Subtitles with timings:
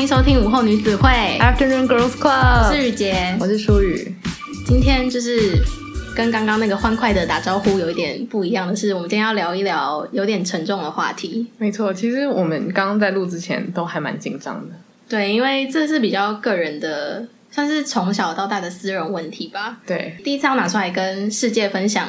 [0.00, 1.10] 欢迎收听午后女子会
[1.40, 4.16] Afternoon Girls Club，我是雨洁，我是舒雨。
[4.64, 5.62] 今天就是
[6.16, 11.46] 跟刚刚那个欢快的打招呼有一点不一样的是，我们今天要聊一聊有点沉重的话题。
[11.58, 14.74] 没错，其实我们刚刚在录之前都还蛮紧张的。
[15.06, 19.80] 对，因为这是比较个人的，算是从小到大的私人问题吧。
[19.86, 22.08] 对，第一次要拿出来跟世界分享。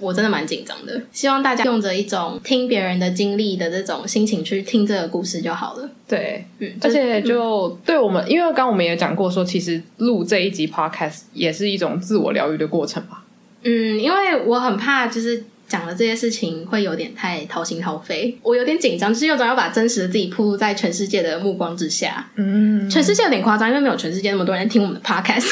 [0.00, 5.90] 我真的蛮紧张的，希望大家用着一种听别人的经历的这种心情去听这个故事就好了。
[6.06, 13.24] 对，嗯，而且就对我们，嗯、因为刚刚我们也讲过说，其实录这一集 podcast 也是一种自我疗愈的过程吧。
[13.64, 22.30] 嗯，因为我很怕就是讲的这些事情会有点太掏心掏肺，我有点紧张，就是有种要把真实的自己铺露在全世界的目光之下。
[22.36, 25.50] 嗯，全世界有点夸张，因为没有全世界那么多人听我们的 podcast。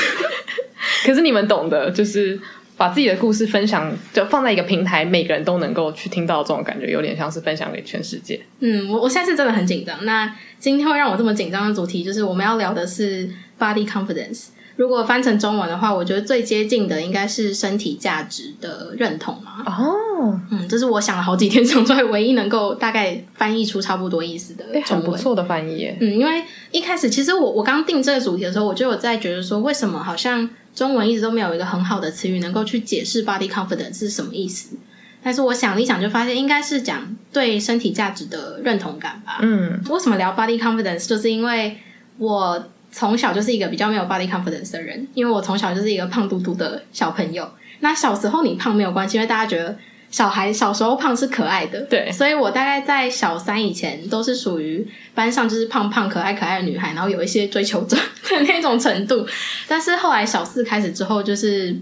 [1.04, 2.40] 可是你们懂的，就是。
[2.76, 8.38] 把自己的故事分享，就放在一个平台，每个人都能够去听到这种感觉，有点像是分享给全世界。
[8.60, 10.04] 嗯，我我现在是真的很紧张。
[10.04, 13.28] 那今天会让我这么紧张的主题，就是我们要聊的是
[13.58, 14.48] body confidence。
[14.76, 19.64] 如果翻成中文的话，我觉得最接近的应该是身体价值的认同嘛。
[19.64, 24.82] 哦，嗯，这是我想了好几天想出来唯一能够大概翻译出差不多意思的中文。
[24.82, 25.96] 欸，很不错的翻译耶。
[25.98, 30.46] 嗯，因为一开始其实我我刚定这个主题的时候，我就有在觉得说，为什么好像。
[30.76, 34.76] 中文一直都没有一个很好的词语能够去解释 body confidence 是什么意思，
[35.22, 39.38] 但是我想了一想，就发现应该是讲对身体价值的认同感吧。
[39.40, 41.08] 嗯，为什么聊 body confidence？
[41.08, 41.78] 就是因为
[42.18, 47.50] 我从小就是一个比较没有 body confidence 的人，因为我从小就是一个胖嘟嘟的小朋友。
[47.80, 49.76] 那小时候你胖没有关系，因为大家觉得。
[50.16, 54.82] 小孩小时候胖是可爱的，对，所以我大概在小三以前都是属于
[55.14, 57.94] 班上就是胖胖可爱可爱的女孩，然后有一些追求者
[58.30, 59.26] 的那种程度。
[59.68, 61.78] 但是后来小四开始之后，就是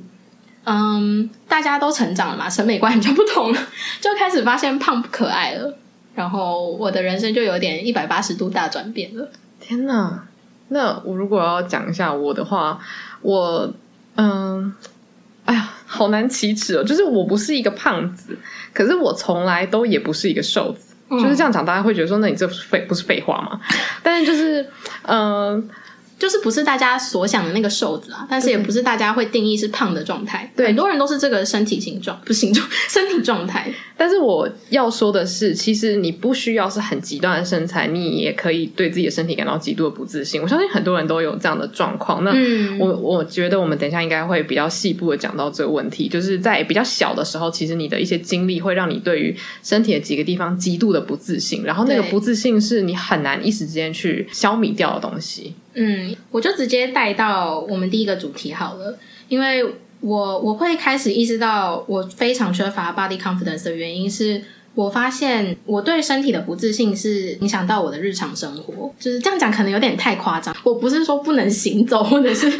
[0.64, 3.58] 嗯，大家都成长了嘛，审美观就不同了，
[4.00, 5.72] 就开始发现胖不可爱了。
[6.16, 9.30] 然后我的人生就有点一百八十度大转变了。
[9.60, 10.26] 天哪！
[10.70, 12.80] 那我如果要讲一下我的话，
[13.22, 13.72] 我
[14.16, 14.74] 嗯。
[15.44, 16.84] 哎呀，好难启齿哦！
[16.84, 18.36] 就是我不是一个胖子，
[18.72, 20.94] 可是我从来都也不是一个瘦子。
[21.10, 23.60] 嗯、就是这样讲，大家会觉得说，那你这不是废不是废话吗？
[24.02, 24.62] 但是就是，
[25.02, 25.64] 嗯、呃。
[26.18, 30.50] 就是不是大家所想的那个瘦子啊，但是也不是大家会定义是胖的状态。
[30.56, 33.72] 对，很多人都是这个身体形状，不是形状， 身体状态。
[33.96, 40.42] 但是我要说的是，其实你不需要是很极端的身材，你也可以对自己的身体感到极度的不自信。
[40.42, 42.24] 我相信很多人都有这样的状况。
[42.24, 42.30] 那
[42.78, 55.54] 我、嗯、我觉得我们等一下应该会比较细部的讲到这个问题，就是在比较小的时候，其实你的一些经历会让你对于身体的几个地方极度的不自信，然后那个不自信是你很难一时之间去消弭掉的东西。
[55.74, 58.98] 嗯，我就直接带到我们第一个主题好了，
[59.28, 59.64] 因为
[60.00, 64.42] 我我会开始意识到我非常缺乏 body confidence 的原因是，
[64.74, 70.54] 我发现我对身体的不自信是影响到我的日常生活，就是这样讲可能有点太夸张。
[70.62, 72.50] 我不是说不能行走，或者是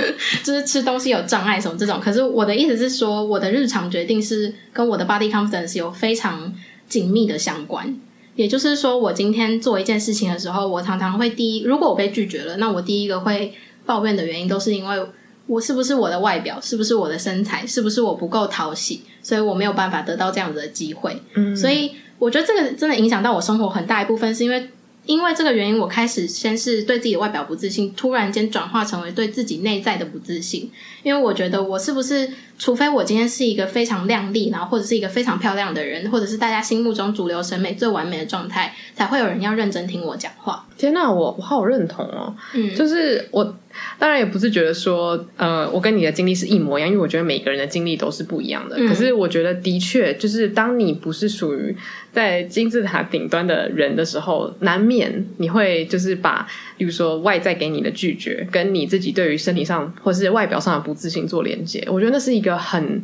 [0.42, 6.52] 就是吃东西有障碍什么这种，可是我的意思是说，我的日常决定是跟我的 body confidence 有非常
[6.88, 7.96] 紧密的相关。
[8.34, 13.55] 也就是说，我今天做一件事情的时候，我常常会第一，如果我被拒绝了，那我第一个会
[13.87, 15.06] 抱怨的原因，都是因为
[15.47, 21.17] 我是不是我的外表，是不是我的身材，是不是我不够讨喜，所以我没有办法得到这样子的机会。
[21.34, 24.71] 嗯，所以我觉得这个真的影响到我生活很大一部分，是因为。
[25.06, 30.70] 因为这个原因，我开始先是对自己的外表不自信，突然间转化成为对自己内在的不自信。
[31.03, 40.66] 因为我觉得我是不是，除非我今天是一个非常靓丽，然后或者是一个非常漂亮的人，或者是大家心目中主流审美最完美的状态，才会有人要认真听我讲话。
[40.77, 42.35] 天哪，我我好认同哦。
[42.55, 43.57] 嗯，就是我。
[43.99, 48.77] 当然也不是觉得说，呃，我跟你的经历是一模一样，因为我觉得每个人的经历都是不一样的。
[48.79, 48.87] 嗯。
[48.87, 51.77] 可是我觉得，的确，就是当你不是属于
[52.12, 56.47] 在金字塔顶端的人的时候，难免你会就是把，
[56.79, 61.85] 比如说外在给你的拒绝，跟你自己对于身体上或是外表上的不自信做连接。
[61.91, 63.03] 我觉得那是一个很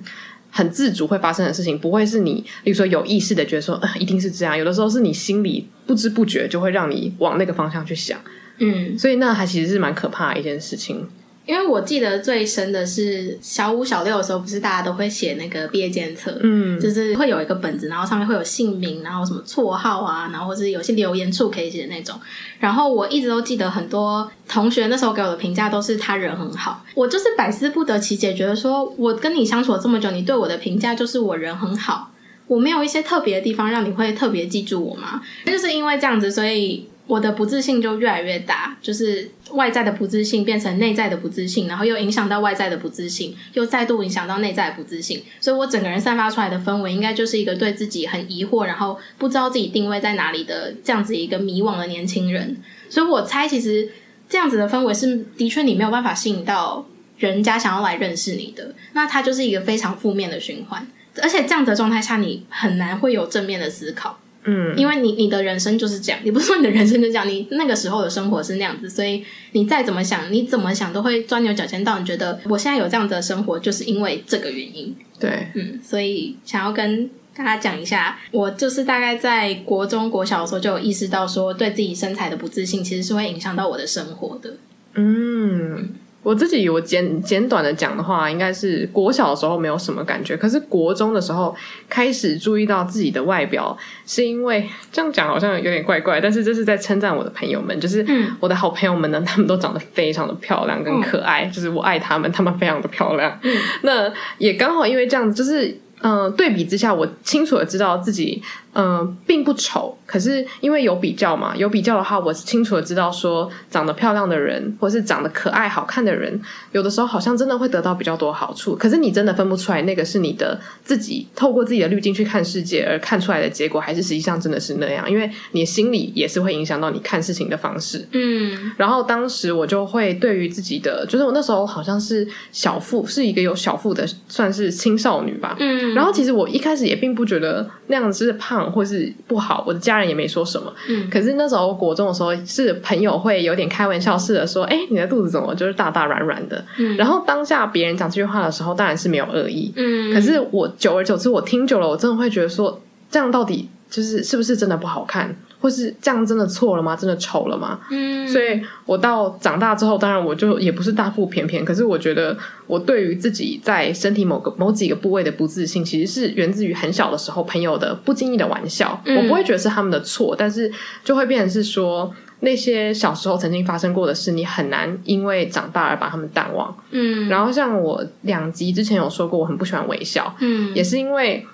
[0.51, 4.57] 很自主会发生的事情，不会是你，比如说有意识的觉得说，呃，一定是这样。
[4.57, 8.21] 有的时候是你心里不知不觉就会让你往那个方向去想。
[8.59, 11.09] 嗯，所以那还其实是蛮可怕的一件事情。
[11.47, 22.15] 因为我记得最深的是小五、小六的时候，不是大家都会写那个毕业检测，嗯，就是会有一个本子，然后上面会有姓名，然后什么绰号啊，然后或是有些留言处可以写的那种。
[22.60, 32.13] 然后我一直都记得很多同学那时候给我的评价都是他人很好，我就是百思不得其解，觉得说我跟你相处了这么久，你对我的评价就是我人很好，
[32.47, 35.21] 我没有一些特别的地方让你会特别记住我吗？
[35.47, 36.90] 就是因为这样子，所以。
[37.10, 52.57] 我的不自信就越来越大，就是外在的不自信变成内在的不自信，然后又影响到外在的不自信，又再度影响到内在的不自信，所以我整个人散发出来的氛围，应该就是一个对自己很疑惑，然后不知道自己定位在哪里的这样子一个迷惘的年轻人。
[52.89, 53.91] 所以我猜，其实
[54.28, 56.86] 这样子的氛围是的确你没有办法吸引到
[57.18, 60.86] 人家想要来认识你的，那它就是一个非常负面的循环。
[61.21, 64.21] 而且这样子的状态下，你很难会有正面的思考。
[64.45, 69.22] 嗯，因为你你的人生就是这样，你不是说你的人生就这样，你那个时候的生活是那样子，所以
[69.53, 74.97] 你再怎么想，你怎么想都会钻牛角尖到你觉得我现在有这样的生活，就是因为这个原因。
[75.19, 84.54] 对，嗯，所以想要跟大家讲一下，我就是大概在国中国小的时候就有意识到，说对自己身材的不自信，其实是会影响到我的生活的。
[84.95, 85.91] 嗯。
[86.22, 91.55] 我自己我简简短的讲的话，应该是国小的时候没有什么感觉，可是国中的时候
[91.89, 93.77] 开始注意到自己的外表，
[94.07, 98.07] 是因为这样讲好像有点怪怪，但是这是在称赞我的朋友们，就是
[98.39, 103.39] 我的好朋友们呢，他们都长得非常的漂亮跟可爱，嗯、就是我爱他们，他们非常的漂亮。
[103.43, 105.69] 嗯、那也刚好因为这样子，就是
[106.03, 108.43] 嗯、呃，对比之下，我清楚的知道自己。
[108.73, 116.41] 嗯、呃，并不丑，可是因为有比较嘛，有比较的话，我是清楚的知道说，长得漂亮的人，或是长得可爱好看的人，
[116.72, 118.74] 有的时候好像真的会得到比较多好处。
[118.74, 125.09] 可是你真的分不出来，那个是你的自己透过自己的滤镜去看世界而看出来的结果，还是实际上真的是那样？
[125.09, 128.04] 因为你心里也是会影响到你看事情的方式。
[128.10, 135.56] 嗯，然后当时我就会对于自己的，就是我那时候好像是小腹，是一个有小腹的，算是青少女吧。
[135.60, 138.71] 嗯，然后其实我一开始也并不觉得那样子是胖。
[138.71, 140.73] 或是不好，我的家人也没说什么。
[140.89, 149.73] 嗯，可是那时候国中的时候，是朋友会有点开玩笑似的说：“哎、欸，你的肚子怎么就是大大软软的？”嗯，然后当下别人讲这句话的时候，当然是没有恶意。
[149.77, 152.81] 嗯，可是我久而久之，我听久了，我真的会觉得说，
[153.11, 155.37] 这样到底就是是不是真的不好看？
[155.60, 156.97] 或是这样真的错了吗？
[156.97, 157.78] 真的丑了吗？
[157.91, 162.36] 嗯，所以我到长大之后，当然我就也不是大腹便便，可是我觉得
[162.66, 168.98] 我对于自己在身体某个某几个部位的不自信，其实是源自于很小的时候朋友的不经意的玩笑。
[169.04, 170.72] 嗯，我不会觉得是他们的错，但是
[171.04, 172.10] 就会变成是说
[172.41, 176.74] 那些小时候曾经发生过的事，你很难因为长大而把他们淡忘。
[176.91, 180.34] 嗯，然后像我两集之前有说过，我很不喜欢微笑。
[180.41, 181.47] 嗯，也是因为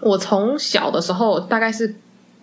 [0.00, 1.94] 我从小的时候大概是。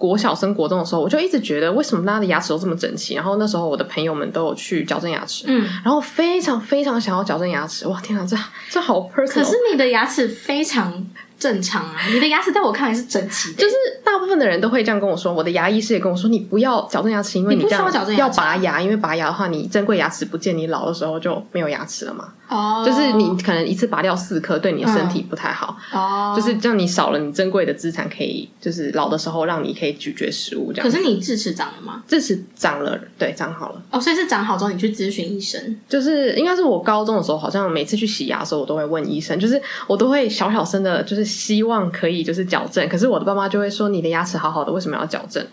[0.02, 3.14] 国小升国中的时候，我就一直觉得为什么大家的牙齿都这么整齐？
[3.14, 7.88] 然后那时候我的朋友们都有去矫正牙齿，嗯，然后非常非常想要矫正牙齿。
[7.88, 8.36] 哇，天哪，这
[8.72, 9.28] 这好 personal。
[9.28, 11.06] 可是你的牙齿非常。
[11.42, 13.64] 正常啊，你的牙齿在我看来是整齐的。
[13.64, 13.74] 就是
[14.04, 22.34] 大部分的人都会这样跟我说，我的牙医师也跟我说，你不要矫正牙齿，因为你这样要拔牙，因为拔牙的话，你珍贵牙齿不见，你老的时候就没有牙齿了嘛。
[22.48, 25.76] 哦，就是你可能一次拔掉四颗，对你的身体不太好。
[25.92, 30.88] 哦，就是这样，你少了你珍贵的资产，可以就是老的时候让你可以咀嚼食物这样。
[30.88, 32.04] 可是你智齿长了吗？
[32.08, 33.82] 智齿长了，对，长好了。
[33.90, 35.76] 哦，所以是长好之后你去咨询医生？
[35.88, 42.22] 就是应该是我高中的时候，好像每次去洗牙的时候，我都会问医生，就是我都会小小声的，就是希望可以。
[42.24, 45.44] 就是矫正，可是我的爸妈就会说，你的牙齿好好的，为什么要矫正？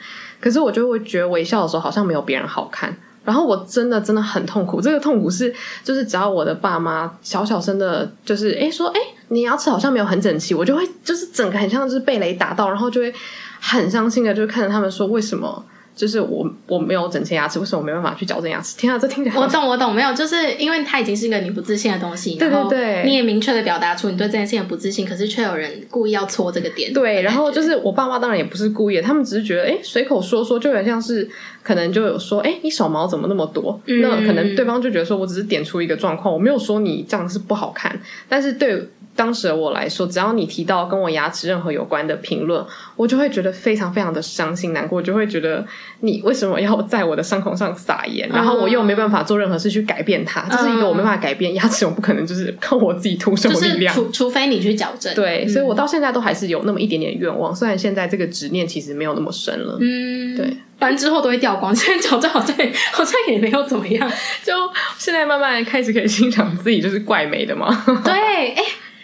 [0.40, 2.94] 可是我就会觉得微笑的时候好像没有别人好看，
[3.25, 4.80] 然后我真的真的很痛苦。
[4.80, 13.14] 这个痛苦是就是只要我的爸妈小小声的，就是诶说诶你牙齿好像没有很整齐，我就会就是整个很像是被雷打到，然后就会
[13.60, 15.64] 很伤心的就看着他们说为什么。
[15.99, 18.77] 就是我我没有整齐牙齿，为什么我没办法去矫正牙齿？
[18.79, 26.93] 天啊，这听起来我懂我懂，没有，就是因为它已经是一个你不自信的东西，对对对，你也明确的表达出你对这件事情的不自信，可是却有人故意要戳这个点。
[26.93, 31.28] 对，然后就是我爸妈当然也不是故意的，他们只是觉得哎，随口说说，就有点像是
[31.64, 33.81] 可能就有说哎，你手毛怎么那么多？
[33.87, 38.88] 嗯、那可能对方就觉得说我只是点出一个状况，我没有说你这样是不好看，但是对。
[39.18, 45.66] 当时的我来说，只要你提到跟我牙齿任何有关的评论，我就会觉得非常非常的伤心难过，就会觉得
[46.02, 48.28] 你为什么要在我的伤口上撒盐？
[48.28, 55.12] 然后我又没办法做任何事去改变它，这、嗯、是一个我没办法改变牙齿，我不可能就是靠我自己徒手力量，除除非你去矫正。
[55.16, 59.78] 对，嗯、所以我到现在都还是有那么一点点愿望，虽然现在这个执念其实没有那么深了。
[59.80, 62.54] 嗯，对，反正之后都会掉光，现在矫正好像
[62.92, 64.08] 好像也没有怎么样，
[64.46, 64.52] 就
[64.96, 67.84] 现在慢慢开始可以欣赏自己就是怪美的嘛。
[68.04, 68.12] 对，
[68.52, 68.62] 哎。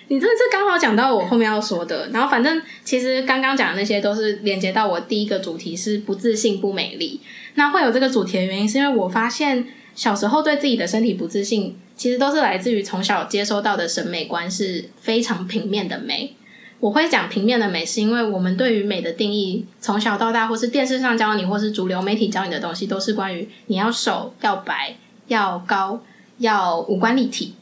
[0.08, 7.20] 你这这刚好讲到我后面要说的，然后反正其实刚刚讲的那些都是连接到我第一个主题是不自信不美丽。
[7.54, 16.34] 那会有这个主题的原因，是因为我发现小时候对自己的身体不自信，其实都是来自于从小接收到的审美观是非常平面的美。
[16.80, 24.94] 我会讲平面的美，是因为我们对于美的定义，从小到大，或是电视上教你，或是主流媒体教你的东西，都是关于你要瘦、要白、
[25.28, 26.02] 要高、
[26.38, 27.54] 要五官立体。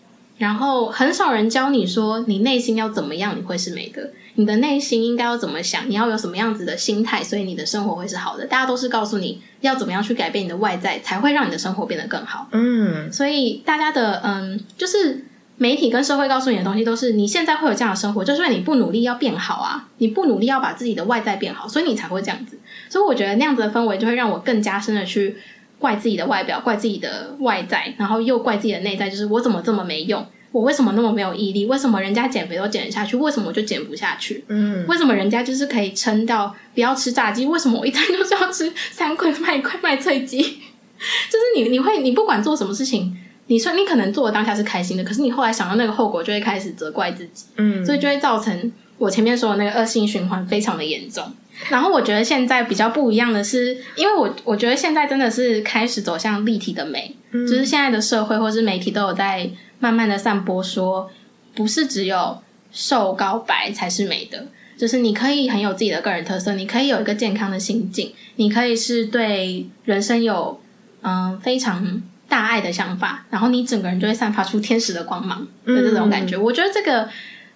[0.42, 4.10] 然后很少人教你说，你内心要怎么样，你会是美的。
[4.34, 8.44] 你的内心应该要怎么想，你要有什么样子的心态，所以你的生活会是好的。
[8.44, 12.48] 大家都是告诉你要怎么样去改变你的外在，才会让你的生活变得更好。
[12.50, 15.24] 嗯，所以大家的嗯，就是
[15.58, 22.58] 媒体跟社会告诉你的东西，都是你现在会有这样的生活，就是你不努力要变好啊，你不努力要把自己的外在变好，所以你才会这样子。
[22.88, 25.36] 所以我觉得那样子的氛围就会让我更加深的去。
[25.82, 30.24] 怪自己的外表，怪自己的外在，然后又怪自己的内在，就是我怎么这么没用？
[30.52, 31.66] 我为什么那么没有毅力？
[31.66, 33.16] 为什么人家减肥都减得下去？
[33.16, 34.44] 为什么我就减不下去？
[34.48, 37.44] 嗯，为什么人家就是可以撑到不要吃炸鸡？
[37.44, 40.40] 为什么我一餐就是要吃三块麦块麦脆鸡？
[40.42, 43.16] 就是你你会你不管做什么事情，
[43.48, 47.46] 你说你可能做的当下是开心的，可是你后来想到那个后果，就会开始责怪自己。
[47.56, 51.24] 嗯，所以就会造成我前面说的那个恶性循环非常的严重。
[51.68, 61.10] 然后我觉得现在比较不一样的是，因为我我觉得现在真的是开始走向立体的美，嗯、就是现在的社会或是媒体都有在慢慢的散播说，
[61.54, 62.42] 不是只有
[62.72, 70.60] 瘦高白才是美的，就是你可以很有自己的个人特色，你可以有一个健康的心境，你可以是对人生有
[71.02, 76.36] 嗯非常大爱的想法，然后你整个人就会散发出天使的光芒的这种感觉。
[76.36, 77.08] 嗯、我觉得这个。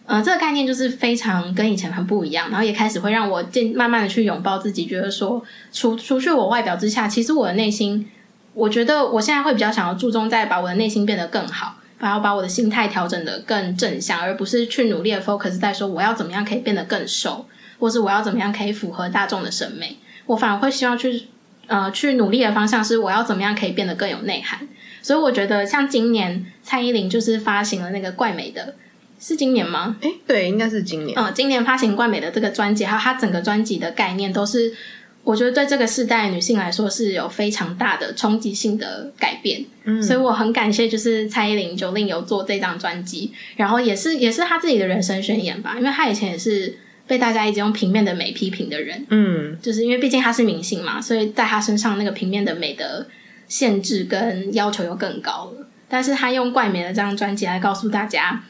[0.06, 8.08] 呃，这个概念就是非常跟以前很不一样，然后也开始会让我渐慢慢的去拥抱自己，觉得说，除除去我外表之下，其实我的内心，
[8.54, 17.44] 我觉得我现在会比较想要注重在把我的内心变得更好，然后把我的心态调整的更正向，而不是去努力的 focus 在说我要怎么样可以变得更瘦，
[17.80, 19.96] 或是我要怎么样可以符合大众的审美，
[20.26, 21.24] 我反而会希望去
[21.66, 24.68] 呃去努力的方向是我要怎么样可以变得更有内涵，
[25.02, 28.76] 所以我觉得像今年蔡依林就是发行了那个怪美的。
[29.18, 29.96] 是今年吗？
[30.00, 31.18] 诶，对，应该是今年。
[31.18, 34.72] 嗯，今年发行冠美的这个专辑，还有它整个专辑的概念，都是
[35.24, 39.64] 我觉得对这个世代女性来说是有非常大的冲击性的改变。
[39.84, 49.06] 嗯，所以我很感谢，就是蔡依林 Jolin 有做这张专辑，然后也是也是她自己的人生宣言吧，因为她以前也是被大家一直用平面的美批评的人。
[49.08, 53.06] 嗯，就是因为毕竟她是明星嘛，所以在她身上那个平面的美的
[53.48, 55.66] 限制跟要求又更高了。
[55.88, 58.44] 但是她用怪美的这张专辑来告诉大家。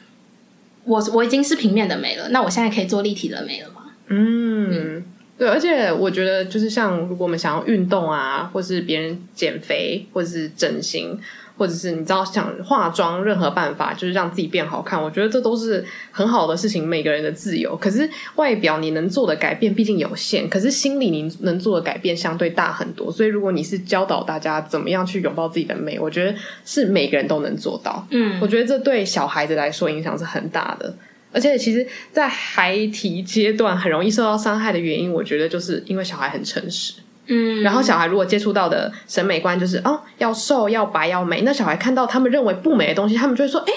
[0.86, 3.82] 我我已经是平面的美了，那我现在可以做立体的美了吗？
[4.08, 5.04] 嗯，嗯
[5.36, 11.20] 对，而且我觉得就是像如果我们想要运动啊，或是别人减肥，或者是整形。
[11.56, 17.76] 或者是你知道想化妆，任何办法就是让自己变好看，我觉得这都是很好的事情，每个人的自由。
[17.76, 23.10] 可是外表你能做的改变毕竟有限，可是心里你能做的改变相对大很多。
[23.10, 26.34] 所以如果你是教导大家怎么样去拥抱自己的美，我觉得
[26.64, 28.06] 是每个人都能做到。
[28.10, 30.94] 嗯，我觉得这对小孩子来说影响是很大的。
[31.32, 36.94] 而且其实，在孩提阶段很容易受到伤害的原因，我觉得就是因为小孩很诚实。
[37.28, 43.72] 嗯，然后小孩如果接触到的审美观就是哦，要瘦、要白、要美，那小孩看到他们认为不美的东西，他们就会说：“哎，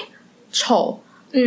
[0.52, 1.02] 丑、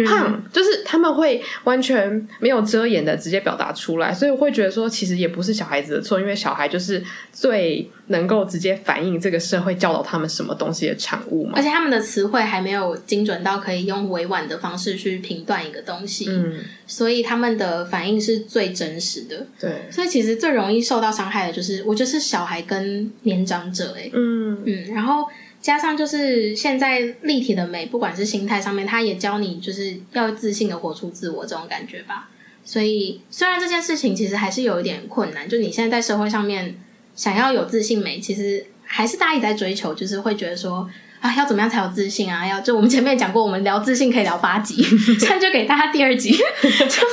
[0.07, 0.33] 胖。
[0.33, 11.53] 嗯”就是他们会完全没有遮掩的直接表达出来，所以我会觉得说，其实也不是小孩子的错，因为小孩就是最能够直接反映这个社会教导他们什么东西的产物嘛。
[11.57, 19.47] 而且他们的词汇还没有精准到可以用委婉的方式去评断一个东西，嗯，所以他们的反应是最真实的。
[19.59, 25.27] 对，所以其实最容易受到伤害的就是，我觉得是小孩跟年长者、欸，哎，嗯嗯，然后
[25.63, 32.29] 加上就是现在立体的美，不管是心态上面，他也教你就是要自信的活出自我这种感觉吧。
[32.63, 36.77] 所以虽然这件事情其实还是有一点困难，就你现在在社会上面。
[37.15, 40.89] 想要有自信美，其实还是大家一直在追求，就是会觉得说
[41.21, 42.47] 啊，要怎么样才有自信啊？
[42.47, 44.83] 要就我们前面讲过，我们聊自信可以聊八集，
[45.21, 46.39] 现在就给大家第二集， 就
[46.73, 47.07] 是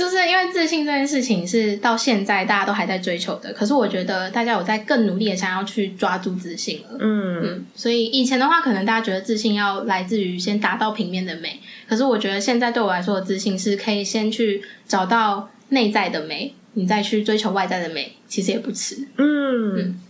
[0.00, 16.54] 就是因为自信这件事情是到现在大家都还在追求的，可是我觉得大家有在更努力的想要去抓住自信了，嗯嗯，所以以前的话，可能大家觉得自信要来自于先达到平面的美，可是我觉得现在对我来说的自信是可以先去找到内在的美。
[16.74, 18.96] 你再去追求外在的美，其实也不迟。
[19.16, 20.00] 嗯嗯。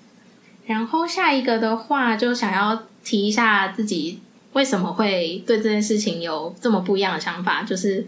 [0.67, 4.21] 然后下一个的话，就想要提一下自己
[4.53, 8.07] 为什么会对这件事情有这么不一样的想法，就是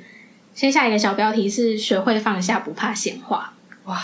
[0.55, 3.53] 先下一个小标题是“学会放下，不怕闲话”。
[3.87, 4.01] 哇，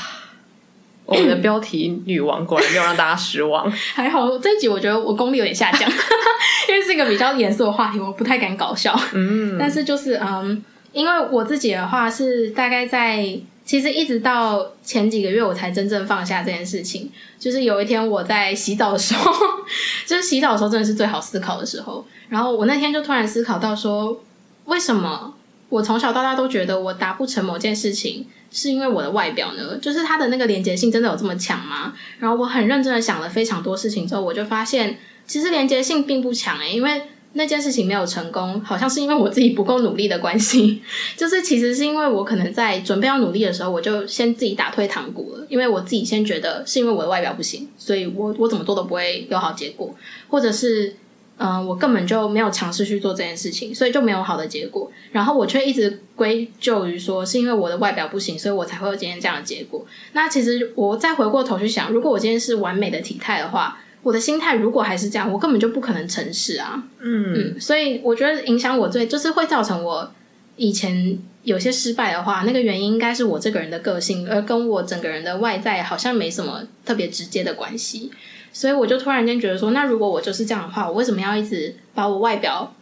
[1.05, 3.71] 我们的 标题女王果然没有让大家失望。
[3.95, 5.89] 还好这一集我觉得我功力有点下降，
[6.69, 8.99] 因为是一个比较严肃的话题，我不太敢搞笑。
[9.13, 10.63] 嗯，但是就是嗯，
[10.93, 13.39] 因为我自己的话是大概在。
[13.65, 17.13] 其实一直到前几个月，我才真正放下这件事情。
[17.39, 19.31] 就是有一天我在洗澡的时候，
[20.09, 22.03] 就是洗澡的时候真的是最好思考的时候。
[22.31, 24.23] 然后我那天就突然思考到说，
[24.65, 25.35] 为什么
[25.69, 29.77] 我从小到大都觉得我达不成某件事情，是因为我的外表呢？
[29.81, 31.95] 就是它的那个连结性真的有这么强吗？
[32.19, 37.03] 然后我很认真的想了非常多事情之后，我就发现其实连结性并不强诶、因为。
[37.35, 40.83] 那件事情没有成功，好像是因为我自己不够努力的关系。
[41.15, 45.47] 就是其实是因为我可能在准备要努力的时候，我就先自己打退堂鼓了。
[45.51, 49.95] 因为我自己先觉得是因为我的外表不行，所以我我怎么做都不会有好结果，
[50.29, 50.97] 或者是
[51.39, 54.91] 嗯、我根本就没有尝试去做这件事情，所以就没有好的结果。
[55.13, 59.87] 然后我却一直归咎于说是因为我的外表不行，所以我才会有今天这样的结果。
[60.13, 63.79] 那其实我再回过头去想，如果我今天是完美的体态的话。
[64.01, 66.81] 我的心态如果还是这样，我根本就不可能成事啊。
[67.01, 70.09] 嗯嗯，所以我觉得影响我最就是会造成我
[70.59, 78.11] 以前有些失败的话，那个原因应该是我这个人的个性，而跟我整个人的外在好像没什么特别直接的关系。
[78.53, 82.75] 所以我就突然间觉得说，那如果我就是这样的话，我为什么要一直把我外表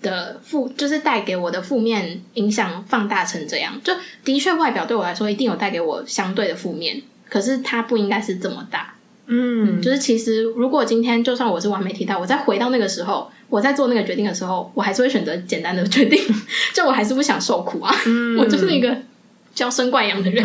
[0.00, 3.80] 的负，就是带给我的负面影响放大成这样？
[3.82, 3.92] 就
[4.24, 8.94] 的确，外表对我来说一定有带给我相对的负面，可是它不应该是这么大。
[9.26, 16.20] 嗯，就是其实，如果今天就算我是完美体态，我再回到那个时候，我在做那个决定的时候，我还是会选择简单的决定，
[16.74, 17.94] 就我还是不想受苦啊。
[18.04, 18.96] 嗯，我就是一个
[19.54, 20.44] 娇生惯养的人。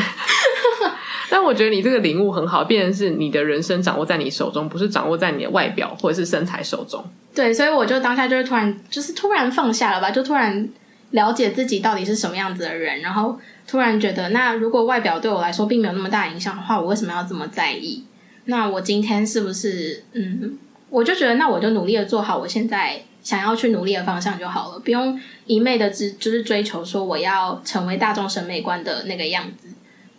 [1.27, 7.03] 但我觉得你这个领悟很好，变成是你的人生掌握在你手中，不是掌握在你的外表或者是身材手中。
[7.33, 10.69] 对，所以我就当下就是突然，就是突然放下了吧，就突然
[11.09, 18.03] 了解自己到底是什么样子的人，然后突然觉得，那如果外表对我来说并没有那么大影响的话，我为什么要这么在意？
[18.45, 29.67] 那我今天是不是嗯，我就觉得那我就努力的做好我现在想要去努力的方向就好了，不用一昧的只就是追求说我要成为大众审美观的那个样子，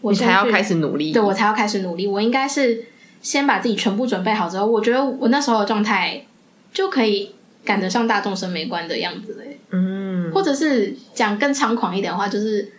[0.00, 1.12] 我才要开始努力。
[1.12, 2.06] 对，我才要开始努力。
[2.06, 2.84] 我应该是
[3.20, 6.24] 先把自己全部准备好之后，我觉得我那时候的状态
[6.72, 7.34] 就可以
[7.64, 9.58] 赶得上大众审美观的样子嘞。
[9.70, 12.72] 嗯，或者是讲更猖狂一点的话，就是。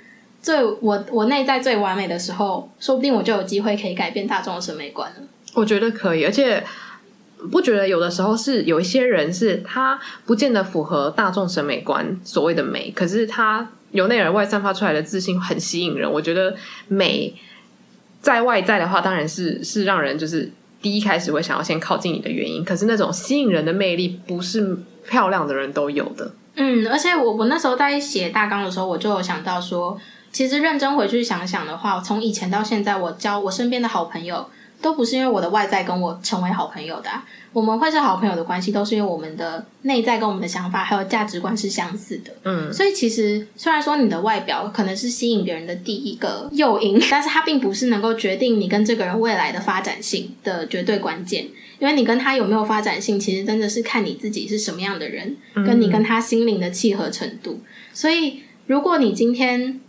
[0.44, 5.18] 最我我内在最完美的时候，说不定我就有机会可以改变大众的审美观了。
[5.54, 6.64] 我觉得可以，而且
[7.50, 16.12] 不觉得有的时候是有一些人是他不见得符合大众审美观所谓的美，可是他由内而外散发出来的自信很吸引人。
[16.12, 16.56] 我觉得
[16.88, 17.34] 美
[18.22, 22.64] 在外在的话，当然是 是让人就是第一开始会想要先靠近你的原因。
[22.64, 26.32] 可是那种吸引人的魅力，不是漂亮的人都有的。
[26.56, 30.00] 嗯，而且我我那时候在写大纲的时候，我就有想到说。
[30.34, 34.48] 其实认真回去想想的话，从以前到现在，我交我身边的好朋友，
[34.82, 37.24] 都不是因为我的外在跟我成为好朋友的啊。
[37.54, 42.32] 我们会是好朋友的关系，都是因为我们的内在跟我们的想法还有价值观是相似的。
[42.44, 51.48] 嗯，所以其实虽然说你的外表可能是吸引别人的第一个诱因，但是它并不是能够决定你跟这个人未来的发展性的绝对关键。
[51.80, 57.60] 因为你跟他有没有发展性，其实真的是看你自己是什么样的人，跟你跟他心灵的契合程度。
[57.92, 59.82] 所以如果你今天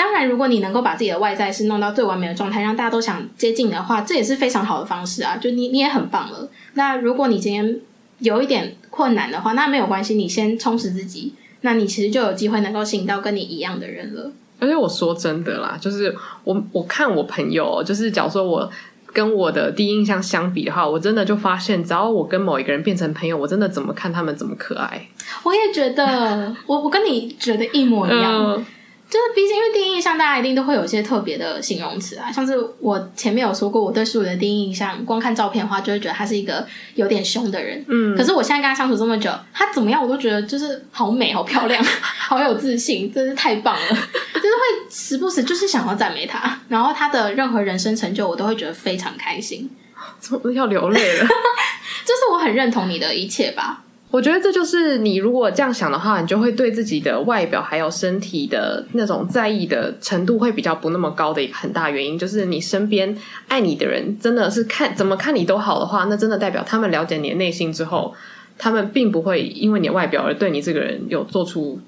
[0.00, 5.36] 当然，如果你能够把自己的外在是弄到最完美的状态，让大家都想接近的话，这也是非常好的方式啊！
[5.36, 6.48] 就你，你也很棒了。
[6.72, 7.78] 那如果你今天
[8.20, 14.32] 有一点困难的话，那没有关系，你先充实自己，那你其实就有机会能够吸引到跟你一样的人了。
[14.58, 18.70] 而且我说真的啦，就是我我看我朋友，就是假如说我
[19.12, 25.08] 跟我的第一印象相比的话，我真的就发现，只要我跟某一个人变成朋友，我真的怎么看他们怎么可爱。
[25.42, 28.34] 我也觉得，我我跟你觉得一模一样。
[28.34, 28.64] 呃
[29.10, 32.30] 就是毕竟，因为第一印象，大家一定都会有一些特别的形容词啊。
[32.30, 37.84] 像是我前面有说过，我对书的第一印象，光看照片的话，就会觉得他是一个有点凶的人。
[37.88, 38.16] 嗯。
[38.16, 43.88] 可是我现在跟他相处这么久，他怎么样，我都觉得就是好美、好漂亮、 好有自信，真是太棒了。
[43.88, 49.68] 就是会时不时就是想要赞美他，然后他的任何人生成就，我都会觉得非常开心。
[50.20, 51.24] 怎么要流泪了？
[52.06, 53.82] 就是我很认同你的一切吧。
[54.10, 68.12] 我觉得这就是你如果这样想的话，你就会对自己的外表还有身体的那种在意的程度会比较不那么高的一个很大原因，就是你身边爱你的人真的是看怎么看你都好的话，那真的代表他们了解你的内心之后，
[68.58, 71.78] 他们并不会因为你的外表而对你这个人有做出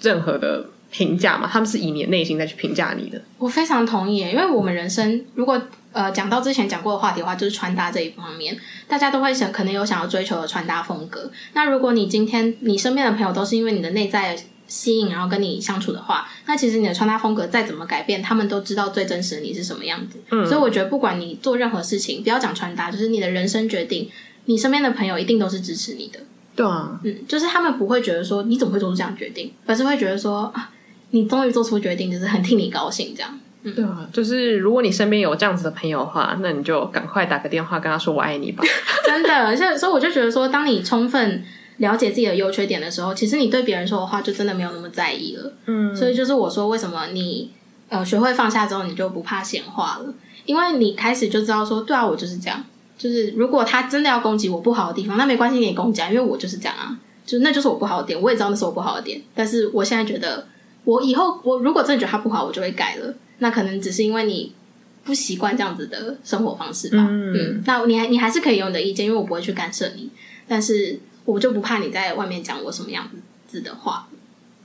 [0.00, 3.20] 任何的评价嘛，他们是以你的内心再去评价你的。
[3.38, 5.60] 我非常同意，因为我们人生如果。
[5.92, 8.56] 呃，讲到之前讲过的话题的话，就是穿搭这一方面，
[8.88, 11.30] 大家都会想，可能有想要追求的穿搭风格。
[11.52, 20.18] 那如果你今天你身边的朋友都是因为你的内在吸引，然后跟你相处的话，那其实你的穿搭风格再怎么改变，他们都知道最真实的你是什么样子。
[20.30, 24.08] 嗯，所以我觉得不管你做任何事情，不要讲穿搭，就是你的人生决定，
[24.46, 26.20] 你身边的朋友一定都是支持你的。
[26.56, 30.70] 对啊，嗯，就是他们不会觉得说你怎么会做出这样决定，而是会觉得说啊，
[31.10, 33.38] 你终于做出决定，就是很替你高兴这样。
[33.62, 38.64] 对啊，就是如果你身边有这样子的朋友的话，那你就赶快打个电话跟他说“我爱你”吧。
[39.06, 41.44] 真的，所以所以我就觉得说，当你充分
[41.76, 45.52] 了解自己的优缺点的时候，其实你对别人说的话就真的没有那么在意了。
[45.66, 47.52] 嗯，所以就是我说，为什么你
[47.88, 50.12] 呃学会放下之后，你就不怕闲话了？
[50.44, 52.64] 因为你开始就知道说，对啊，我就是这样。
[52.98, 56.98] 就是如果他真的要攻击我不好的地方，那没关系，你也攻击啊，因为我就是这样啊。
[57.24, 59.22] 就那就是我不好的点，我也知道那是我不好的点。
[59.34, 60.46] 但是我现在觉得，
[60.84, 63.14] 我以后我如果真的觉得他不好，我就会改了。
[63.42, 64.52] 那可能只是因为你
[65.04, 67.06] 不习惯这样子的生活方式吧。
[67.10, 70.08] 嗯，嗯，那你还你还是可以有你的意见，因为我不会去干涉你。
[70.46, 73.10] 但是我就不怕你在外面讲我什么样
[73.48, 74.08] 子的话。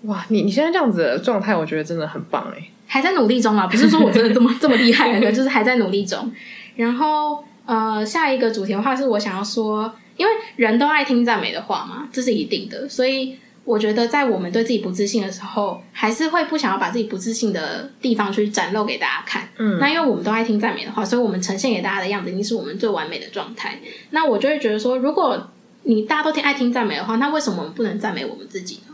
[0.03, 2.69] 哇，你你现在这样子的状态，我觉得真的很棒哎。
[2.85, 6.31] 还在努力中啊，不是说我真的这么 这么厉害的，就是还在努力中。
[6.75, 12.87] 然后呃，下一个主题的话是我想要说，因为人都爱听赞美的话嘛，这是一定的。
[12.87, 13.37] 所以
[13.67, 19.49] 我觉得，在我们对自己不自信的时候，还是会不想要把自己不自信的地方去展露给大家看。
[19.57, 23.77] 嗯，那因为我们都爱听赞美的话，所以我们呈现给大家的样子，一定是我们最完美的状态。
[24.11, 25.49] 那我就会觉得说，如果
[25.83, 28.93] 你大家都听爱听赞美的话，那为什么我们不能赞美我们自己呢？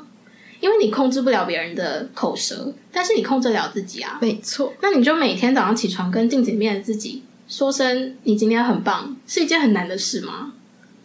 [0.59, 4.17] 因为你控制不了别人的口舌，但是你控制了自己啊。
[4.19, 10.53] 没错，那你就每天早上起床跟镜子里面的自己说声“你今天很棒”，是一件很难的事吗？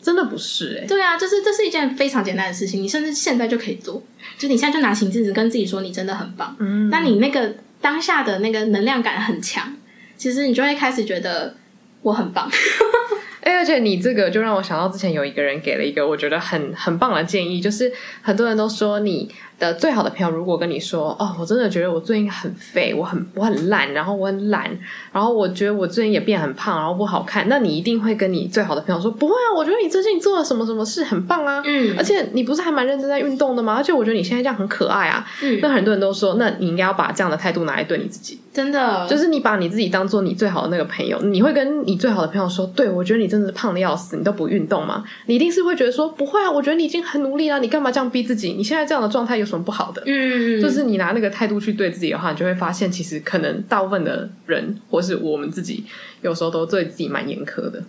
[0.01, 0.87] 真的不是哎、欸。
[0.87, 4.03] 对啊，就是这是一件非常简单的事情，你甚至现在就可以做。
[4.39, 9.77] 就你现在就拿行镜子跟自己说：“你真的很棒。”嗯，那你那个当下的那个能量感很强，
[10.17, 11.55] 其实你就会开始觉得
[12.03, 12.51] 我很棒。
[13.43, 19.31] 哎，而且你这个就让我想到之前有一个人给了一个我觉得很很棒的建议，就是很多人都说你。
[19.59, 24.71] 的最好的朋友，如果跟你说：“哦，我真的觉得我最近很肥，我很我很懒，然后我很懒，
[25.13, 33.75] 然后我觉得我最近也变很胖，然后不好看。”那你一定会跟你最好的朋友说：“不会啊，我觉得你最近做了什么什么事很棒啊，嗯，而且你不是还蛮认真在运动的吗？
[33.75, 48.53] 而且我觉得你现在这样很可爱啊。”嗯，那很多人都说：“那你应该要把这样的态度拿来对你自己，真的，就是你把你自己当做你最好的那个朋友，你会跟你最好的朋友说：‘对，我觉得你真的是胖的要死，你都不运动吗？’你一定是会觉得说：‘不会啊，我觉得你已经很努力了，你干嘛这样逼自己？
[48.53, 50.61] 你现在这样的状态有什么不好的？’嗯。
[50.61, 55.85] 嗯，就是你拿那个态度去对自己的话，你就会发现，其实可能大部分的人，或是我们自己，
[56.23, 57.83] 有时候都对自己蛮严苛的。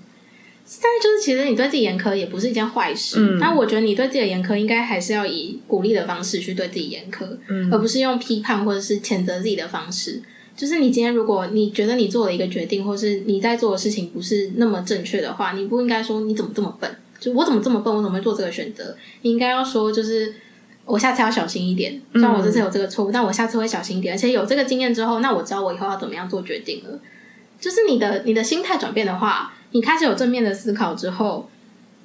[0.82, 3.18] 但是，就是其实你对自己严苛也不是一件坏事。
[3.20, 10.22] 嗯，但我觉得你对自己的严苛，应该还是要以鼓励的方式去对自己严苛，嗯，而不是用批判或者是谴责自己的方式。
[10.56, 18.96] 就是你今天如果你觉得你做了一个决定，或是你在做的事情不是那么正确的话，你不应该说你怎么这么笨，就我怎么这么笨，我怎么会做这个选择？
[19.24, 20.34] 你应该要说就是。
[20.90, 24.16] 我下次要小心一点，虽然我这次有这个错误，嗯，但我下次会小心一点。
[24.16, 27.00] 而且有这个经验之后，那我知道我以后要怎么样做决定了。
[27.60, 31.48] 就是你的你的心态转变的话，你开始有正面的思考之后，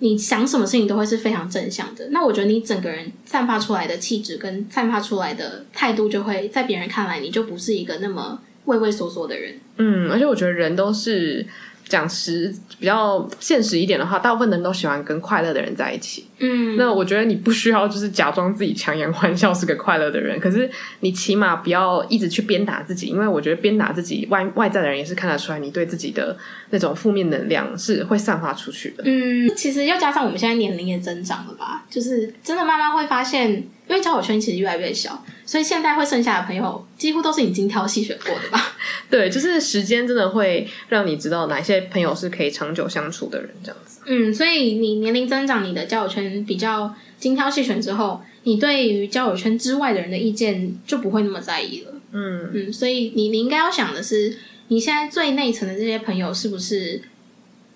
[0.00, 2.08] 你想什么事情都会是非常正向的。
[2.10, 9.58] 那我觉得你整个人散发出来的气质跟散发出来的态度，就会在别人看来，你就不是一个那么畏畏缩缩的人。
[9.78, 11.46] 嗯，而且我觉得人都是。
[11.86, 16.24] 讲实比较现实一点的话，大部分人都喜欢跟快乐的人在一起。
[16.38, 20.68] 嗯，那我觉得你不需要就是假装自己强颜欢笑是个快乐的人，可是
[21.00, 26.36] 你起码不要一直去鞭打自己，因为我觉得鞭打自己外外在的人也是看得出来你对自己的
[26.70, 29.04] 那种负面能量是会散发出去的。
[29.06, 35.24] 嗯，其实又加上我们现在年龄也增长了吧，就是真的慢慢会发现，因为交友圈其实越来越小。
[35.46, 38.72] 所以现在会剩下的朋友，几乎都是你精挑细选过的吧？
[39.10, 43.93] 对，就是时间真的会让你知道哪些朋友是可以长久相处的人，这样子。
[44.06, 51.92] 嗯，所以你年龄增长，你的交友圈比较精挑细选之后，你对于交友圈之外的人的意见就不会那么在意了。
[52.12, 54.36] 嗯嗯，所以你你应该要想的是，
[54.68, 57.02] 你现在最内层的这些朋友是不是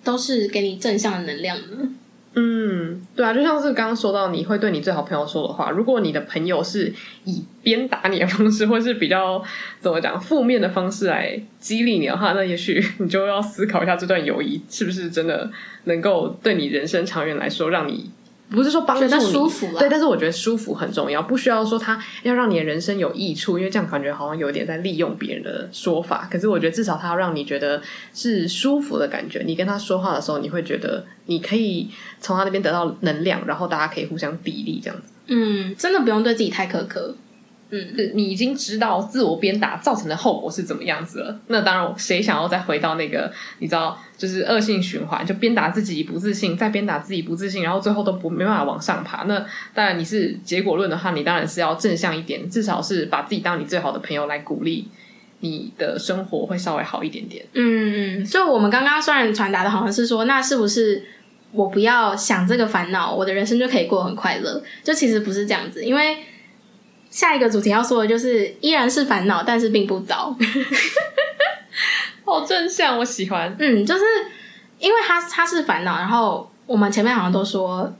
[0.03, 1.89] 都是给你正向的能量呢？
[2.35, 5.71] 嗯，对啊，就像是刚刚说到，你会对你最好朋友说的话。
[5.71, 6.93] 如果你的朋友是
[7.25, 9.43] 以鞭打你的方式，或是比较
[9.79, 15.49] 怎么讲负面的方式来激励你的话，那也许你就要思考一下，这段友谊是不是真的
[15.85, 18.11] 能够对你人生长远来说让你。
[18.49, 26.27] 不是说帮助你舒服，对，但是我觉得舒服很重要，不需要说他要让你的人生有益处，因为这样感觉好像有点在利用别人的说法。
[26.31, 27.81] 可是我觉得至少他要让你觉得
[28.13, 35.13] 是舒服的感觉，你跟他说话的时候，你会觉得你可以从他那边得到能量，然后大家可以互相砥砺这样子。
[35.27, 37.15] 嗯，真的不用对自己太苛刻。
[37.71, 41.39] 嗯，你已经知道自我鞭打造成的后果是怎么样子了。
[41.47, 49.25] 那当然，谁想要再回到那个你知道，就是恶性循环，就鞭打自己不自信，再鞭打自己不自信，然后最后都不没办法往上爬。
[49.25, 54.87] 那当然，你是结果论的话，你当然是要正向一点，至少是把自己当你最好的朋友来鼓励
[55.41, 57.45] 你的生活会稍微好一点点。
[57.53, 61.03] 嗯嗯，就我们刚刚虽然传达的好像是说，那是不是
[61.51, 64.59] 我不要想这个烦恼，我的人生就可以过很快乐？
[64.83, 66.17] 就其实不是这样子，因为。
[67.09, 70.35] 下一个主题要说的就是，依然是烦恼，但是并不糟。
[72.23, 73.55] 好 正向，我喜欢。
[73.59, 74.03] 嗯，就是
[74.77, 77.91] 因为他他是烦恼，然后我们前面好像都说，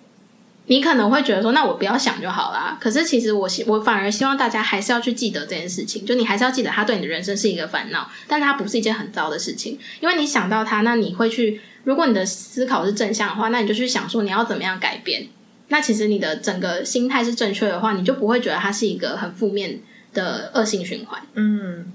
[0.67, 2.77] 你可能会觉得说，那我不要想就好啦。
[2.79, 9.79] 可是其实我希我反而希望大家还是要去记得这件事情，就你还是要记得它对你的人生是一个烦恼，但它不是一件很糟的事情。
[9.99, 15.27] 因为你想到它，那你会去，如果你的思考是正向的话，那你就去想说你要怎么样改变。
[15.69, 19.79] 那其实你的整个心态是正确的话，你就不会觉得它是一个很负面
[20.13, 21.21] 的恶性循环。
[21.35, 21.91] 嗯，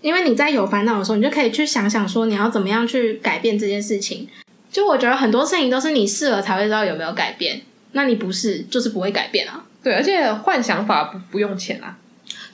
[0.00, 4.28] 因为你在有烦恼的时候，你就可以去想想说你要怎么样去改变这件事情。
[4.70, 9.64] 就我觉得很多事情都是你试了才会知道有没有改变，那你不试就是不会改变啊。
[9.82, 11.96] 对，而且换想法不不用钱啊。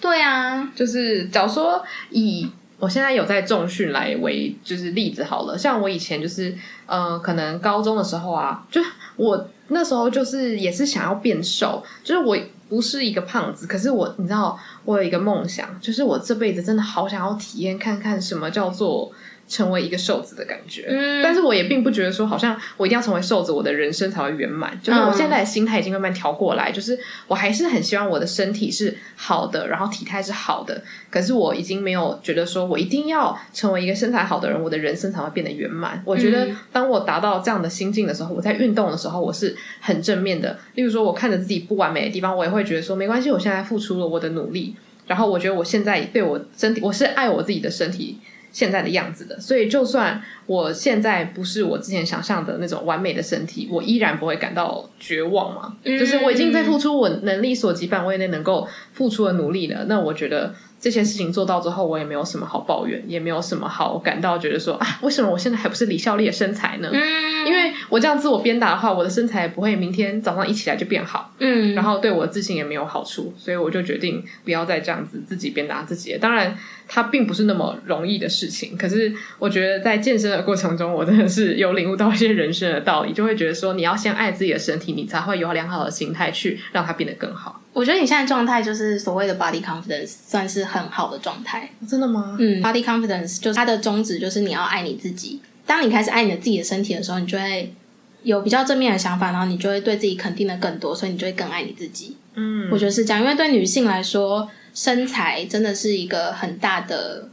[0.00, 2.48] 对啊，就是假如说以
[2.79, 6.55] 我现在有在重训来为就是例子好了，像我以前就是
[6.87, 8.81] 呃，可能高中的时候啊，就
[9.17, 12.37] 我那时候就是也是想要变瘦，就是我
[12.69, 19.11] 不是一个胖子，可是我你知道我有一个梦想，就是我这辈子真的好想要体验看看什么叫做。
[19.47, 24.79] 成为一个瘦子的感觉，嗯，但是我也并不觉得说，好像我一定要成为瘦子，我的人生才会圆满。
[24.83, 30.83] 就是我现在的心态已经慢慢调过来，就是我还是很希望我的身体是好的，然后体态是好的。
[31.11, 36.03] 可是我已经没有觉得说我一定要成为一个身材好的人，我的人生才会变得圆满。
[36.07, 40.59] 我觉得当我达到这样的心境的时候，我在运动的时候，我是很正面的。
[40.75, 44.75] 例如说，我看着自己不完美的地方，我也会觉得说没关系，我现在付出了我的努力，
[45.07, 48.19] 然后我觉得我现在对我身体，我是爱我自己的身体。
[48.55, 55.77] 现在的样子的，所以就算我现在不是我之前想象的那种完美的身体，我依然不会感到绝望嘛。
[55.85, 60.55] 就是我已经在付出我能力所及范围内能够付出的努力了，那我觉得。
[60.85, 66.90] 这些事情做到之后，我也没有什么好抱怨，也没有什么好感到觉得说啊，为什么我现在还不是李孝利的身材呢？
[66.92, 71.33] 嗯，因为我这样自我鞭打的话，我的身材也不会明天早上一起来就变好。
[71.38, 76.18] 嗯，然后对我的自信也没有好处，所以我就决定不要再这样子自己鞭打自己。
[76.18, 76.55] 当然，
[76.87, 87.62] 它并不是那么容易的事情，可是我觉得在健身的过程中，我真的是有领悟到一些人生的道理，就会觉得说，你要先爱自己的身体，你才会有良好的心态去让它变得更好。
[87.75, 91.69] 我觉得你现在状态就是所谓的 body confidence，算是很好的状态。
[91.87, 92.37] 真的吗？
[92.41, 95.43] 嗯，body confidence 就是它的宗旨，就是你要爱你自己。
[95.67, 97.75] 当你开始爱你的自己的身体的时候，你就会
[98.23, 102.17] 有比较正面的想法，然后你就会对自己肯定的更多，所以你就会更爱你自己。
[102.35, 107.29] 嗯，我觉得是这样，因为对女性来说，身材真的是一个很大的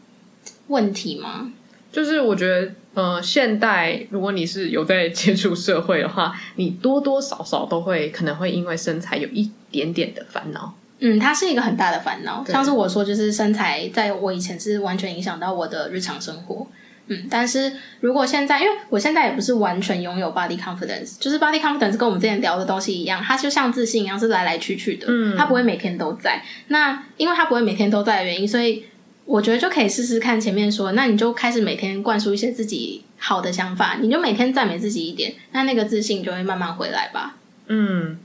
[0.68, 1.52] 问题吗？
[1.92, 2.72] 就是我觉得。
[2.94, 10.74] 呃，现代如果你是有在接触社会的话，你多多少少都会可能会因为身材有一点点的烦恼。
[11.00, 12.44] 嗯，它是一个很大的烦恼。
[12.46, 16.68] 像是我说，就是身材在我以前是完全影响到我的日常生活。
[17.08, 25.08] 嗯，但是如果现在，因为我现在也不是完全拥有 body confidence，就是 body confidence 跟我们之前聊的东西一样，它就像自信一样是来来去去的。
[25.10, 26.44] 嗯，它不会每天都在。
[26.68, 28.84] 那因为它不会每天都在的原因，所以。
[29.32, 37.38] 我觉得就可以试试看前面说，那你就开始每天灌输一些自己好的想法，你就每天赞美自己一点，那那个自信就会慢慢回来吧。
[37.68, 38.20] 嗯，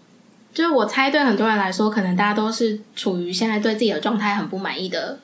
[0.52, 5.20] 就是我猜对很多人来说，可能大家都是处于现在对自己的状态很不满意的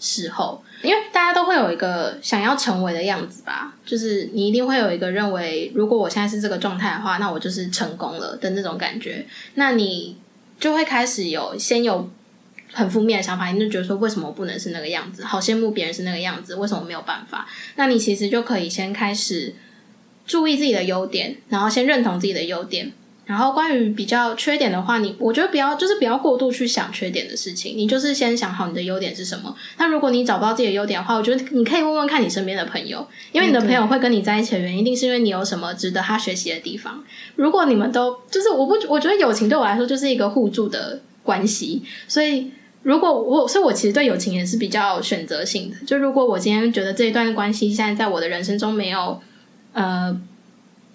[0.00, 10.16] 时候，因为大家都会有一个想要成为的样子吧，就是你一定会有一个认为，如果我现在是这个状态的话，那我就是成功了的那种感觉，那你
[10.58, 12.08] 就会开始有先有。
[12.76, 15.24] 很负面的想法，你就觉得说，为什么我不能是那个样子？
[15.24, 17.48] 好羡慕别人是那个样子，为什么没有办法？
[17.76, 19.54] 那你其实就可以先开始
[20.26, 22.92] 注意自己的优点，然后先认同自己的优点。
[23.24, 29.52] 然后关于比较缺点的话，你我觉得不要就是不要过度去想缺点的事情，你就是先想好你的优点是什么。
[29.78, 37.02] 那如果你找不到自己的优点的话，我觉得你可以问问看你身边的朋友，因为你的朋友会跟你在一起的原因，一定是因为你有什么值得他学习的地方。
[37.34, 42.52] 如果你们都就是我不我觉得友情对我来说就是一个互助的关系，所以。
[42.86, 45.76] 如果我，所以我其实对友情也是比较选择性的。
[45.84, 49.20] 就如果我今天觉得这一段关系现在在我的人生中没有
[49.72, 50.16] 呃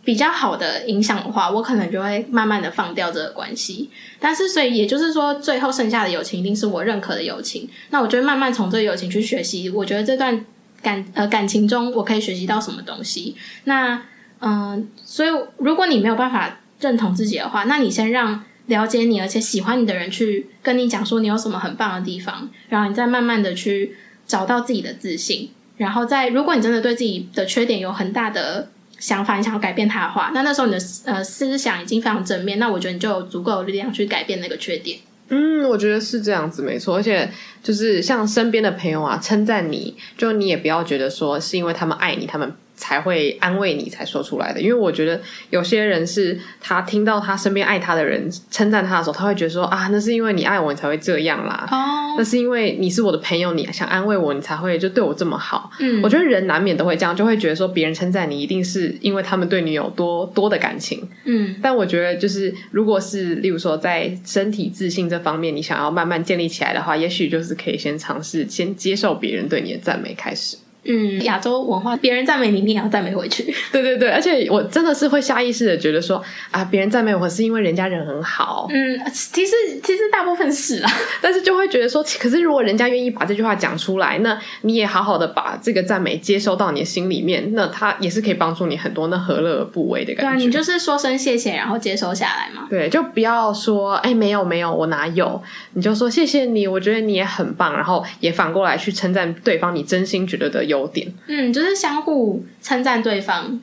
[0.02, 3.90] 比较好的影响的话，我可能就会慢慢的放掉这个关系。
[4.22, 7.68] 但是，所以也就是说，最后剩下的友情一定是我认可的友情。
[7.90, 9.70] 那我就会慢慢从这友情去学习。
[9.70, 10.46] 我觉得这段
[10.82, 13.36] 感呃感情中，我可以学习到什么东西。
[13.66, 14.02] 那
[14.40, 18.46] 嗯、所以如果你没有办法认同自己的话，那你先让。
[18.72, 35.00] 了解你，而且喜欢你的人去跟你讲说你有什么很棒的地方，然后你再慢慢的去找到自己的自信，然后再如果你真的对自己的缺点有很大的想法，你想要改变它的话，那那时候你的呃思想已经非常正面，那我觉得你就有足够的力量去改变那个缺点。
[35.28, 36.96] 嗯，我觉得是这样子，没错。
[36.96, 37.30] 而且
[37.62, 42.54] 就是像身边的朋友啊，称赞你，就你也不要觉得说是因为他们爱你，他们。
[42.82, 51.68] 才会安慰你才说出来的，因为我觉得有些人是他听到他身边爱他的人称赞他的时候，他会觉得说啊，那是因为你爱我，你才会这样啦。
[51.70, 55.70] 哦，那是因为你是我的朋友，你想安慰我，你才会就对我这么好。
[55.80, 61.08] 嗯，我觉得人难免都会这样，就会觉得说别人称赞你，一定是因为他们对你有多多的感情。
[61.26, 70.58] 嗯，但我觉得就是如果是例如说在身体自信这方面，你想要慢慢建立起来的话，也许就是可以先尝试先接受别人对你的赞美开始。
[70.84, 73.44] 嗯，亚洲文化，别人赞美你，你也要赞美回去。
[73.72, 78.68] 对对对，而且我真的是会下意识的觉得说啊，别人赞美我是因为人家人很好。
[78.72, 80.92] 嗯，其实其实大部分是啊，
[81.22, 90.32] 但是就会觉得说，可是如果人家愿意把这句话讲出来，那你也好好的把这个赞美接收到你的心里面，那他也是可以帮助你很多，那何乐而不为的感觉。
[90.32, 92.68] 对啊，你就是说声谢谢，然后接收下来嘛。
[92.70, 95.40] 对，就不要说哎，没有没有，我哪有？
[95.74, 101.14] 你就说谢谢你，我觉得你也很棒，然后也反过来去称赞对方，你真心觉得的优点。
[101.28, 101.54] 嗯。
[101.54, 103.60] 就是相互称赞对方，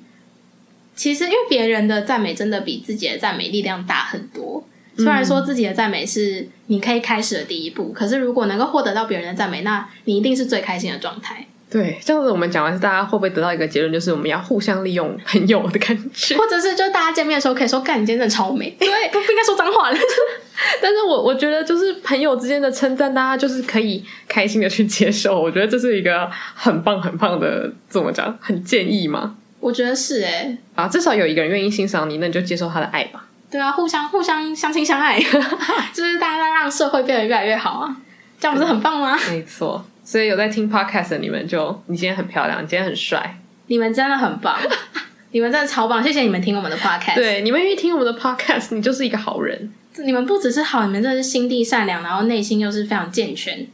[0.95, 4.65] 其实因为别人的赞美真的比自己的赞美力量大很多。
[4.97, 11.47] 虽然说自己的赞美是你可以开始的第一步，可是如果能够获得到别人的赞美，那你一定是最开心的状态。
[11.71, 19.99] 对，这样子我们讲完，大家会不会得到一个结论，就是我们要互相利用朋友的感觉，或者是就大家见面的时候可以说：“干，你今天真的超美。”对，不不应该说脏话了。
[20.81, 25.41] 但是我我觉得，就是朋友之间的称赞，大家就是可以开心的去接受。
[25.41, 28.37] 我觉得这是一个很棒很棒的，怎么讲？
[28.41, 29.37] 很建议吗？
[29.61, 30.59] 我觉得是哎、欸。
[30.75, 33.27] 啊，至少有一个人愿意欣赏你，那你就接受他的爱吧。
[33.51, 35.21] 对啊，互相互相相亲相爱，
[35.93, 37.97] 就是大家让社会变得越来越好啊，
[38.41, 39.19] 这样不是很棒吗？
[39.29, 39.85] 没错。
[40.09, 44.59] 所以有在听 podcast 的你们就，你今天很漂亮，你今天很帅，你们真的很棒，
[45.33, 47.15] 你们真的超棒，谢谢你们听我们的 podcast。
[47.15, 49.71] 对，你们愿意听我们的 podcast，你就是一个好人。
[49.99, 53.67] 你们不只是好，你们真的是心地善良，然后内心又是非常健全。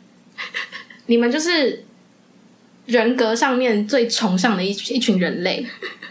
[1.07, 1.85] 你们就是
[2.87, 5.65] 人格上面最崇尚的一一群人类。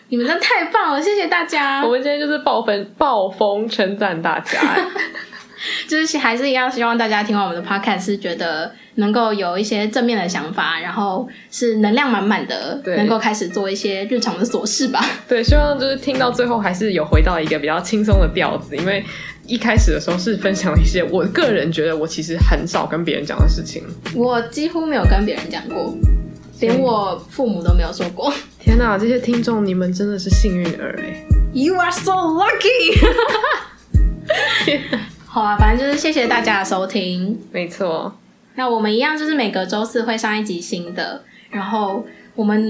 [0.08, 1.84] 你们真的太棒了，谢谢大家。
[1.84, 4.62] 我们今天就是暴风暴风称赞大家，
[5.86, 8.74] 就是还是一样，希望大家听完我们的 podcast 是觉得。
[8.96, 15.04] 能够有一些正面的想法，然后是能量满满的，能够开始做一些日常的琐事吧。
[15.28, 19.04] 对，希望就是听到最后还是有回到一个比较轻松的调子，因为
[19.46, 23.84] 一开始的时候是分享了一些我个人觉得我其实很少跟别人讲的事情，
[24.16, 25.94] 我几乎没有跟别人讲过，
[26.60, 28.34] 连我父母都没有说过。
[28.60, 32.98] 天哪，这些听众你们真的是幸运儿哎！You are so lucky。
[35.26, 38.14] 好啊，反正就是谢谢大家的收听，没错。
[38.56, 41.24] 那我们一样，就是每个周四会上一集新的。
[41.50, 42.62] 然后我们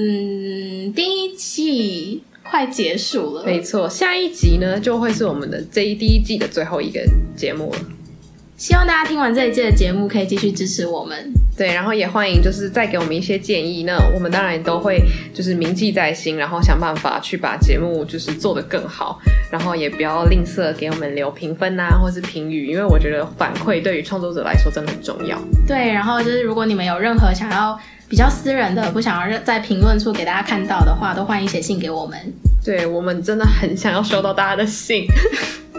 [0.94, 7.02] 第一季快结束了，没错，下一集呢就会是我们的这一第一季的最后一个
[7.36, 7.80] 节目了。
[8.58, 11.32] 希望大家听完这一季的节目，可以继续支持我们。
[11.56, 15.00] 对，然后也欢迎就是再给我们一些建议，那我们当然都会
[15.34, 19.20] 就是铭记在心，然后想办法去把节目就是做得更好，
[19.52, 25.40] 然后也不要吝啬给我们留评分啊，或是评语，因为我觉得反馈对于创作者来说真的很重要。
[25.68, 32.18] 对，然后就是如果你们有任何想要比较私人的，不想要在评论处给大家看到的话，都欢迎写信给我们。
[32.66, 35.06] 对，我们真的很想要收到大家的信。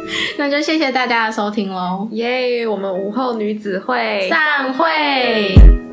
[0.38, 5.83] 那就谢谢大家的收听喽，耶我们午后女子会散会。